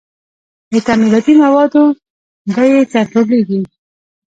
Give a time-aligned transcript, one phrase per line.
[0.71, 1.83] د تعمیراتي موادو
[2.53, 3.61] بیې کنټرولیږي؟